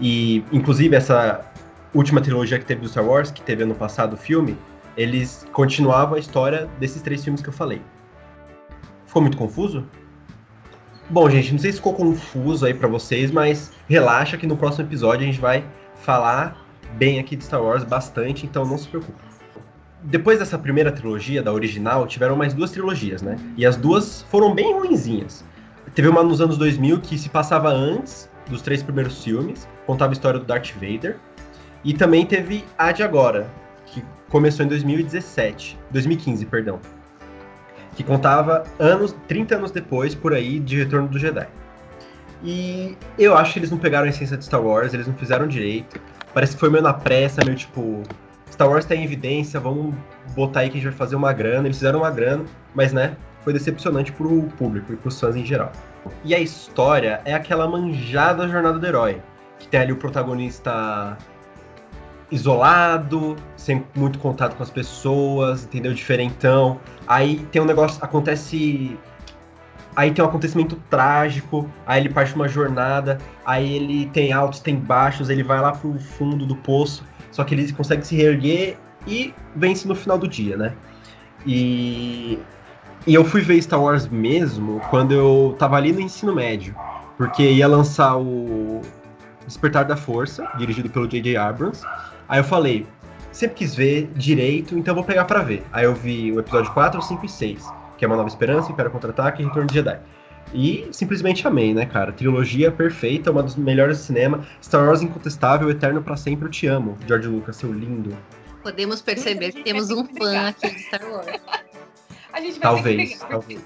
E, 0.00 0.44
inclusive, 0.52 0.94
essa 0.94 1.44
última 1.92 2.20
trilogia 2.20 2.58
que 2.58 2.64
teve 2.64 2.82
do 2.82 2.88
Star 2.88 3.04
Wars, 3.04 3.30
que 3.30 3.42
teve 3.42 3.64
ano 3.64 3.74
passado 3.74 4.14
o 4.14 4.16
filme, 4.16 4.56
eles 4.96 5.46
continuavam 5.52 6.16
a 6.16 6.18
história 6.18 6.68
desses 6.78 7.02
três 7.02 7.22
filmes 7.22 7.42
que 7.42 7.48
eu 7.48 7.52
falei. 7.52 7.82
Ficou 9.06 9.22
muito 9.22 9.36
confuso? 9.36 9.84
Bom, 11.10 11.28
gente, 11.30 11.52
não 11.52 11.58
sei 11.58 11.72
se 11.72 11.78
ficou 11.78 11.94
confuso 11.94 12.66
aí 12.66 12.74
pra 12.74 12.86
vocês, 12.86 13.30
mas 13.30 13.72
relaxa 13.88 14.36
que 14.36 14.46
no 14.46 14.56
próximo 14.56 14.86
episódio 14.86 15.22
a 15.22 15.26
gente 15.26 15.40
vai 15.40 15.64
falar 16.02 16.56
bem 16.92 17.18
aqui 17.18 17.36
de 17.36 17.44
Star 17.44 17.62
Wars 17.62 17.84
bastante, 17.84 18.46
então 18.46 18.64
não 18.64 18.78
se 18.78 18.88
preocupe. 18.88 19.18
Depois 20.02 20.38
dessa 20.38 20.58
primeira 20.58 20.92
trilogia, 20.92 21.42
da 21.42 21.52
original, 21.52 22.06
tiveram 22.06 22.36
mais 22.36 22.54
duas 22.54 22.70
trilogias, 22.70 23.20
né? 23.20 23.36
E 23.56 23.66
as 23.66 23.76
duas 23.76 24.22
foram 24.30 24.54
bem 24.54 24.72
ruinzinhas. 24.72 25.44
Teve 25.94 26.08
uma 26.08 26.22
nos 26.22 26.40
anos 26.40 26.56
2000 26.56 27.00
que 27.00 27.18
se 27.18 27.28
passava 27.28 27.70
antes 27.70 28.30
dos 28.48 28.62
três 28.62 28.82
primeiros 28.82 29.22
filmes, 29.22 29.68
contava 29.86 30.12
a 30.12 30.14
história 30.14 30.38
do 30.38 30.46
Darth 30.46 30.72
Vader. 30.74 31.18
E 31.84 31.92
também 31.92 32.24
teve 32.24 32.64
a 32.76 32.92
de 32.92 33.02
agora, 33.02 33.50
que 33.86 34.02
começou 34.28 34.64
em 34.64 34.68
2017, 34.68 35.78
2015, 35.90 36.46
perdão. 36.46 36.80
Que 37.96 38.04
contava 38.04 38.64
anos, 38.78 39.16
30 39.26 39.56
anos 39.56 39.70
depois, 39.70 40.14
por 40.14 40.32
aí, 40.32 40.60
de 40.60 40.76
Retorno 40.76 41.08
do 41.08 41.18
Jedi. 41.18 41.48
E 42.42 42.96
eu 43.18 43.36
acho 43.36 43.52
que 43.52 43.58
eles 43.58 43.70
não 43.70 43.78
pegaram 43.78 44.06
a 44.06 44.10
essência 44.10 44.36
de 44.36 44.44
Star 44.44 44.62
Wars, 44.62 44.94
eles 44.94 45.06
não 45.06 45.14
fizeram 45.14 45.46
direito. 45.46 46.00
Parece 46.32 46.54
que 46.54 46.60
foi 46.60 46.70
meio 46.70 46.82
na 46.82 46.94
pressa, 46.94 47.44
meio 47.44 47.56
tipo, 47.56 48.02
Star 48.50 48.68
Wars 48.68 48.84
tá 48.84 48.94
em 48.94 49.04
evidência, 49.04 49.58
vamos 49.58 49.94
botar 50.34 50.60
aí 50.60 50.70
que 50.70 50.78
a 50.78 50.80
gente 50.80 50.90
vai 50.90 50.98
fazer 50.98 51.16
uma 51.16 51.32
grana. 51.32 51.66
Eles 51.66 51.78
fizeram 51.78 52.00
uma 52.00 52.10
grana, 52.10 52.44
mas 52.74 52.92
né, 52.92 53.16
foi 53.42 53.52
decepcionante 53.52 54.12
pro 54.12 54.42
público 54.56 54.92
e 54.92 54.96
pros 54.96 55.18
fãs 55.18 55.34
em 55.34 55.44
geral. 55.44 55.72
E 56.24 56.34
a 56.34 56.38
história 56.38 57.20
é 57.24 57.34
aquela 57.34 57.66
manjada 57.66 58.48
jornada 58.48 58.78
do 58.78 58.86
herói, 58.86 59.20
que 59.58 59.66
tem 59.68 59.80
ali 59.80 59.92
o 59.92 59.96
protagonista 59.96 61.16
isolado, 62.30 63.36
sem 63.56 63.84
muito 63.94 64.18
contato 64.18 64.54
com 64.54 64.62
as 64.62 64.70
pessoas, 64.70 65.64
entendeu? 65.64 65.92
Diferentão. 65.94 66.78
Aí 67.06 67.38
tem 67.50 67.60
um 67.62 67.64
negócio, 67.64 68.02
acontece. 68.04 68.98
Aí 69.98 70.12
tem 70.12 70.24
um 70.24 70.28
acontecimento 70.28 70.76
trágico, 70.88 71.68
aí 71.84 72.00
ele 72.00 72.08
parte 72.08 72.32
uma 72.32 72.46
jornada, 72.46 73.18
aí 73.44 73.74
ele 73.74 74.06
tem 74.06 74.32
altos, 74.32 74.60
tem 74.60 74.76
baixos, 74.76 75.28
ele 75.28 75.42
vai 75.42 75.60
lá 75.60 75.72
pro 75.72 75.98
fundo 75.98 76.46
do 76.46 76.54
poço, 76.54 77.02
só 77.32 77.42
que 77.42 77.52
ele 77.52 77.72
consegue 77.72 78.06
se 78.06 78.14
reerguer 78.14 78.76
e 79.08 79.34
vence 79.56 79.88
no 79.88 79.96
final 79.96 80.16
do 80.16 80.28
dia, 80.28 80.56
né? 80.56 80.72
E, 81.44 82.38
e 83.08 83.12
eu 83.12 83.24
fui 83.24 83.40
ver 83.40 83.60
Star 83.60 83.82
Wars 83.82 84.06
mesmo 84.06 84.80
quando 84.88 85.10
eu 85.10 85.56
tava 85.58 85.74
ali 85.74 85.92
no 85.92 86.00
ensino 86.00 86.32
médio, 86.32 86.76
porque 87.16 87.42
ia 87.42 87.66
lançar 87.66 88.16
o 88.18 88.80
Despertar 89.48 89.84
da 89.84 89.96
Força, 89.96 90.48
dirigido 90.58 90.88
pelo 90.88 91.08
J.J. 91.08 91.36
Abrams. 91.36 91.84
Aí 92.28 92.38
eu 92.38 92.44
falei, 92.44 92.86
sempre 93.32 93.56
quis 93.56 93.74
ver 93.74 94.08
direito, 94.14 94.78
então 94.78 94.94
vou 94.94 95.02
pegar 95.02 95.24
pra 95.24 95.42
ver. 95.42 95.66
Aí 95.72 95.86
eu 95.86 95.94
vi 95.96 96.30
o 96.30 96.38
episódio 96.38 96.72
4, 96.72 97.02
5 97.02 97.26
e 97.26 97.28
6, 97.28 97.78
que 97.98 98.04
é 98.04 98.08
Uma 98.08 98.16
Nova 98.16 98.28
Esperança, 98.28 98.70
Império 98.72 98.90
Contra-Ataque 98.90 99.42
e 99.42 99.44
Retorno 99.44 99.66
de 99.68 99.74
Jedi. 99.74 99.98
E 100.54 100.88
simplesmente 100.92 101.46
amei, 101.46 101.74
né, 101.74 101.84
cara? 101.84 102.10
Trilogia 102.12 102.72
perfeita, 102.72 103.30
uma 103.30 103.42
das 103.42 103.54
melhores 103.56 103.98
do 103.98 104.04
cinema. 104.04 104.46
Star 104.62 104.86
Wars 104.86 105.02
incontestável, 105.02 105.68
eterno 105.68 106.02
pra 106.02 106.16
sempre, 106.16 106.46
eu 106.46 106.50
te 106.50 106.66
amo. 106.66 106.96
George 107.06 107.28
Lucas, 107.28 107.56
seu 107.56 107.70
lindo. 107.70 108.16
Podemos 108.62 109.02
perceber 109.02 109.52
que 109.52 109.62
temos 109.62 109.90
um 109.90 110.06
fã 110.06 110.48
aqui 110.48 110.70
de 110.70 110.78
Star 110.84 111.04
Wars. 111.10 111.26
A 112.32 112.40
gente 112.40 112.58
vai 112.60 112.82
ter 112.82 112.96
que 112.96 113.18
Talvez, 113.18 113.18
talvez. 113.28 113.60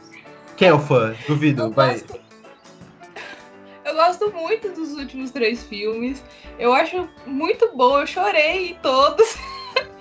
Quem 0.57 0.69
é 0.69 0.73
o 0.75 0.79
fã? 0.79 1.15
Duvido, 1.29 1.63
Eu 1.65 1.71
vai. 1.73 1.95
gosto, 1.95 2.19
eu 3.85 3.95
gosto 3.95 4.33
muito 4.33 4.69
dos 4.71 4.93
últimos 4.93 5.31
três 5.31 5.63
filmes. 5.65 6.23
Eu 6.59 6.73
acho 6.73 7.09
muito 7.27 7.71
bom. 7.77 8.01
Eu 8.01 8.07
chorei 8.07 8.71
em 8.71 8.75
todos. 8.77 9.37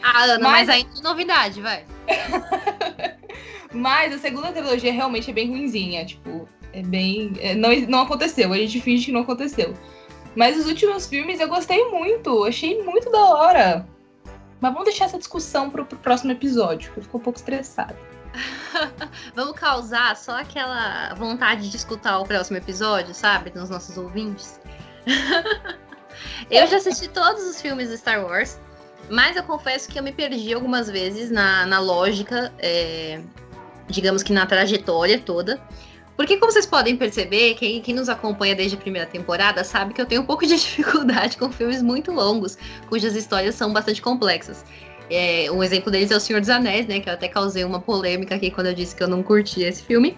Ah, 0.04 0.24
Ana, 0.24 0.40
Mas- 0.40 0.68
mas 0.68 0.70
ainda 0.70 0.90
é 1.00 1.02
novidade, 1.04 1.62
vai. 1.62 1.86
Mas 3.74 4.13
a 4.13 4.18
segunda 4.18 4.51
trilogia 4.51 4.92
realmente 4.92 5.30
é 5.30 5.34
bem 5.34 5.50
ruinzinha. 5.50 6.06
Tipo, 6.06 6.48
é 6.74 6.82
bem. 6.82 7.34
é, 7.40 7.56
não, 7.56 7.70
não 7.88 8.01
aconteceu. 8.01 8.51
A 8.51 8.58
gente 8.58 8.82
finge 8.82 9.06
que 9.06 9.12
não 9.12 9.22
aconteceu. 9.22 9.74
Mas 10.36 10.58
os 10.58 10.66
últimos 10.66 11.08
filmes 11.08 11.40
eu 11.40 11.48
gostei 11.48 11.90
muito. 11.90 12.44
Achei 12.46 12.82
muito 12.84 13.10
da 13.10 13.20
hora. 13.20 13.88
Mas 14.60 14.72
vamos 14.74 14.86
deixar 14.86 15.06
essa 15.06 15.18
discussão 15.18 15.70
pro, 15.70 15.86
pro 15.86 15.98
próximo 15.98 16.32
episódio, 16.32 16.90
porque 16.90 17.00
eu 17.00 17.04
fico 17.04 17.18
um 17.18 17.22
pouco 17.22 17.40
estressada. 17.40 17.98
Vamos 19.36 19.60
causar 19.60 20.16
só 20.16 20.40
aquela 20.40 21.13
vontade 21.16 21.70
de 21.70 21.75
escutar 21.75 22.20
o 22.20 22.25
próximo 22.25 22.58
episódio, 22.58 23.13
sabe? 23.13 23.51
Nos 23.54 23.70
nossos 23.70 23.98
ouvintes. 23.98 24.60
eu 26.50 26.68
já 26.68 26.78
assisti 26.78 27.10
todos 27.10 27.44
os 27.44 27.62
filmes 27.62 27.90
do 27.90 27.98
Star 27.98 28.24
Wars, 28.24 28.60
mas 29.10 29.36
eu 29.36 29.44
confesso 29.44 29.90
que 29.90 30.00
eu 30.00 30.04
me 30.04 30.12
perdi 30.12 30.54
algumas 30.54 30.90
vezes 30.90 31.32
na, 31.32 31.66
na 31.66 31.80
lógica, 31.80 32.54
é, 32.60 33.22
digamos 33.91 34.24
que 34.24 34.33
na 34.33 34.45
trajetória 34.45 35.19
toda. 35.19 35.62
Porque, 36.17 36.38
como 36.38 36.51
vocês 36.51 36.65
podem 36.65 36.95
perceber, 36.98 37.55
quem, 37.55 37.81
quem 37.81 37.95
nos 37.95 38.10
acompanha 38.10 38.55
desde 38.55 38.77
a 38.77 38.79
primeira 38.79 39.07
temporada 39.07 39.63
sabe 39.63 39.93
que 39.93 40.01
eu 40.01 40.05
tenho 40.05 40.21
um 40.21 40.25
pouco 40.25 40.45
de 40.45 40.55
dificuldade 40.60 41.38
com 41.38 41.51
filmes 41.51 41.81
muito 41.81 42.12
longos, 42.12 42.57
cujas 42.89 43.15
histórias 43.15 43.55
são 43.55 43.74
bastante 43.74 44.01
complexas. 44.01 44.63
É, 45.10 45.51
um 45.51 45.62
exemplo 45.62 45.91
deles 45.91 46.10
é 46.10 46.15
O 46.15 46.19
Senhor 46.19 46.39
dos 46.39 46.50
Anéis, 46.50 46.88
né? 46.88 47.00
Que 47.00 47.10
eu 47.10 47.13
até 47.13 47.27
causei 47.27 47.63
uma 47.63 47.81
polêmica 47.81 48.36
aqui 48.36 48.50
quando 48.50 48.67
eu 48.67 48.74
disse 48.74 48.95
que 48.95 49.03
eu 49.03 49.07
não 49.07 49.21
curti 49.21 49.62
esse 49.62 49.83
filme. 49.83 50.17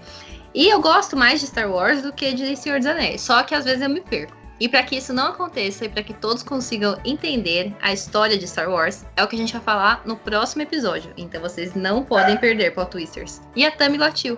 E 0.53 0.69
eu 0.69 0.79
gosto 0.79 1.17
mais 1.17 1.39
de 1.39 1.47
Star 1.47 1.71
Wars 1.71 2.03
do 2.03 2.13
que 2.13 2.31
de 2.31 2.55
Senhor 2.55 2.77
dos 2.77 2.87
Anéis. 2.87 3.21
Só 3.21 3.41
que 3.41 3.55
às 3.55 3.65
vezes 3.65 3.81
eu 3.81 3.89
me 3.89 4.01
perco. 4.01 4.42
E 4.60 4.69
para 4.69 4.83
que 4.83 4.95
isso 4.95 5.12
não 5.13 5.27
aconteça 5.27 5.86
e 5.86 5.89
para 5.89 6.03
que 6.03 6.13
todos 6.13 6.43
consigam 6.43 6.98
entender 7.03 7.75
a 7.81 7.91
história 7.91 8.38
de 8.38 8.48
Star 8.48 8.69
Wars, 8.69 9.05
é 9.15 9.24
o 9.24 9.27
que 9.27 9.36
a 9.36 9.39
gente 9.39 9.51
vai 9.53 9.62
falar 9.62 10.01
no 10.05 10.15
próximo 10.15 10.62
episódio. 10.62 11.12
Então 11.17 11.41
vocês 11.41 11.74
não 11.74 12.03
podem 12.03 12.38
perder 12.38 12.74
Plot 12.74 12.91
Twisters. 12.91 13.41
E 13.55 13.65
a 13.65 13.72
Tami 13.72 13.98
latiu. 13.98 14.38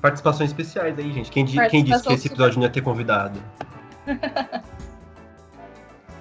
Participações 0.00 0.50
especiais 0.50 0.98
aí, 0.98 1.12
gente. 1.12 1.30
Quem, 1.30 1.44
di- 1.44 1.68
quem 1.68 1.82
disse 1.84 2.02
que 2.02 2.12
esse 2.12 2.26
episódio 2.28 2.58
não 2.58 2.64
ia 2.64 2.70
ter 2.70 2.82
convidado? 2.82 3.42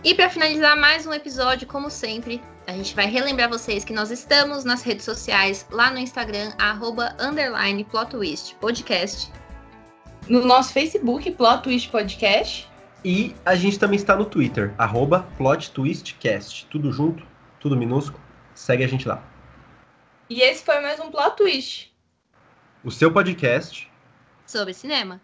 E 0.03 0.15
para 0.15 0.31
finalizar 0.31 0.75
mais 0.75 1.05
um 1.05 1.13
episódio, 1.13 1.67
como 1.67 1.88
sempre, 1.91 2.41
a 2.65 2.71
gente 2.71 2.95
vai 2.95 3.05
relembrar 3.05 3.48
vocês 3.48 3.83
que 3.83 3.93
nós 3.93 4.10
estamos 4.10 4.63
nas 4.63 4.81
redes 4.81 5.05
sociais, 5.05 5.67
lá 5.69 5.91
no 5.91 6.00
Instagram, 6.00 6.51
arroba, 6.57 7.15
underline, 7.19 7.83
plot 7.83 8.10
twist, 8.10 8.55
podcast. 8.55 9.31
No 10.27 10.43
nosso 10.43 10.74
Facebook, 10.74 11.29
Plot 11.31 11.62
Twist 11.62 11.89
Podcast. 11.89 12.67
E 13.03 13.36
a 13.43 13.55
gente 13.55 13.79
também 13.79 13.98
está 13.98 14.15
no 14.15 14.25
Twitter, 14.25 14.75
arroba 14.77 15.27
PlotTwistCast. 15.38 16.67
Tudo 16.67 16.91
junto, 16.91 17.25
tudo 17.60 17.75
minúsculo. 17.75 18.24
Segue 18.53 18.84
a 18.84 18.88
gente 18.88 19.08
lá. 19.08 19.24
E 20.29 20.41
esse 20.41 20.63
foi 20.63 20.79
mais 20.81 21.00
um 21.00 21.10
Plot 21.10 21.36
Twist. 21.36 21.91
O 22.84 22.91
seu 22.91 23.12
podcast 23.12 23.91
sobre 24.46 24.74
cinema. 24.74 25.20